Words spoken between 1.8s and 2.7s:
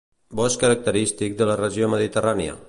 mediterrània.